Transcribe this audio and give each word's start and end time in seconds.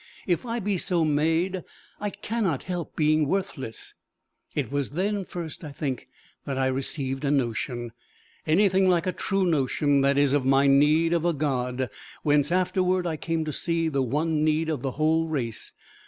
If 0.25 0.47
I 0.47 0.59
be 0.59 0.79
so 0.79 1.05
made, 1.05 1.63
I 1.99 2.09
cannot 2.09 2.63
help 2.63 2.95
being 2.95 3.27
worthless!" 3.27 3.93
It 4.55 4.71
was 4.71 4.89
then 4.93 5.25
first, 5.25 5.63
I 5.63 5.71
think, 5.71 6.07
that 6.43 6.57
I 6.57 6.65
received 6.65 7.23
a 7.23 7.29
notion 7.29 7.91
anything 8.47 8.89
like 8.89 9.05
a 9.05 9.11
true 9.13 9.45
notion, 9.45 10.01
that 10.01 10.17
is, 10.17 10.33
of 10.33 10.43
my 10.43 10.65
need 10.65 11.13
of 11.13 11.23
a 11.23 11.33
God 11.33 11.87
whence 12.23 12.51
afterward 12.51 13.05
I 13.05 13.15
came 13.15 13.45
to 13.45 13.53
see 13.53 13.89
the 13.89 14.01
one 14.01 14.43
need 14.43 14.69
of 14.69 14.81
the 14.81 14.93
whole 14.93 15.27
race. 15.27 15.71